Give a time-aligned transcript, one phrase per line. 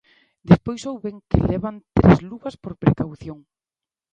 [0.49, 3.39] Despois souben que levan tres luvas por precaución.